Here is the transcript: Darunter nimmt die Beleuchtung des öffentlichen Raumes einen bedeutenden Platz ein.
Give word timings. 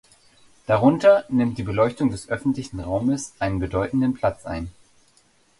Darunter 0.65 1.25
nimmt 1.29 1.59
die 1.59 1.61
Beleuchtung 1.63 2.09
des 2.09 2.27
öffentlichen 2.27 2.79
Raumes 2.79 3.33
einen 3.37 3.59
bedeutenden 3.59 4.15
Platz 4.15 4.47
ein. 4.47 4.71